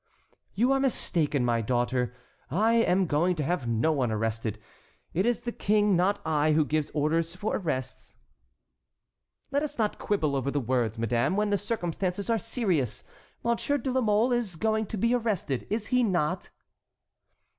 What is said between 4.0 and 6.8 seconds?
arrested. It is the King, not I, who